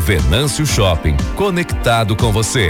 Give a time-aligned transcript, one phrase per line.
[0.00, 2.66] Venâncio Shopping, conectado com você.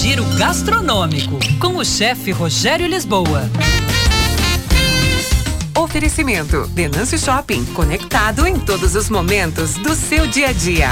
[0.00, 3.50] Giro gastronômico com o chefe Rogério Lisboa.
[5.76, 10.90] Oferecimento Venâncio Shopping, conectado em todos os momentos do seu dia a dia.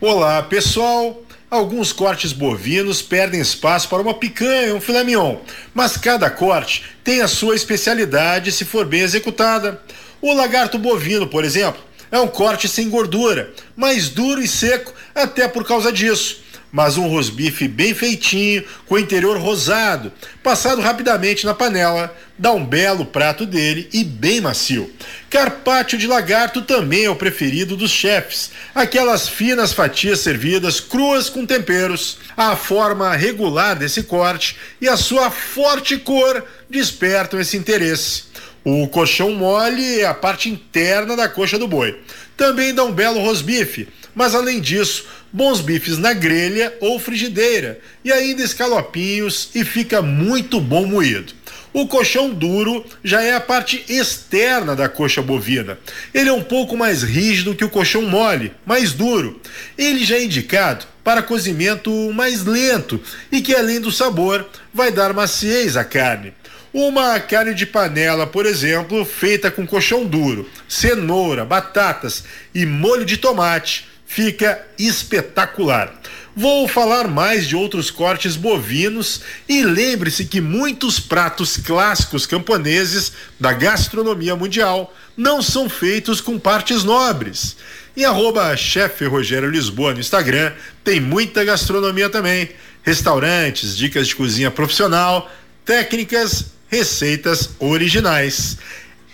[0.00, 1.20] Olá, pessoal.
[1.50, 5.38] Alguns cortes bovinos perdem espaço para uma picanha, um filé mignon,
[5.74, 9.80] mas cada corte tem a sua especialidade se for bem executada.
[10.20, 15.48] O lagarto bovino, por exemplo, é um corte sem gordura, mais duro e seco até
[15.48, 16.42] por causa disso.
[16.72, 22.64] Mas um rosbife bem feitinho, com o interior rosado, passado rapidamente na panela, dá um
[22.64, 24.90] belo prato dele e bem macio.
[25.28, 31.44] Carpaccio de lagarto também é o preferido dos chefes, aquelas finas fatias servidas cruas com
[31.44, 32.18] temperos.
[32.36, 38.30] A forma regular desse corte e a sua forte cor despertam esse interesse.
[38.64, 41.98] O colchão mole é a parte interna da coxa do boi.
[42.36, 48.12] Também dá um belo rosbife, mas além disso, bons bifes na grelha ou frigideira e
[48.12, 51.32] ainda escalopinhos e fica muito bom moído.
[51.72, 55.78] O colchão duro já é a parte externa da coxa bovina.
[56.12, 59.40] Ele é um pouco mais rígido que o colchão mole, mais duro.
[59.78, 65.12] Ele já é indicado para cozimento mais lento e que, além do sabor, vai dar
[65.12, 66.34] maciez à carne.
[66.72, 72.24] Uma carne de panela, por exemplo, feita com colchão duro, cenoura, batatas
[72.54, 75.94] e molho de tomate, fica espetacular.
[76.34, 83.52] Vou falar mais de outros cortes bovinos e lembre-se que muitos pratos clássicos camponeses da
[83.52, 87.56] gastronomia mundial não são feitos com partes nobres.
[87.96, 90.52] Em arroba chefe Rogério Lisboa no Instagram
[90.82, 92.50] tem muita gastronomia também.
[92.82, 95.30] Restaurantes, dicas de cozinha profissional,
[95.64, 98.58] técnicas receitas originais.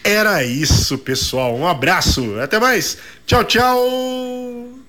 [0.02, 1.54] Era isso, pessoal.
[1.54, 2.38] Um abraço.
[2.40, 2.96] Até mais.
[3.26, 4.85] Tchau, tchau.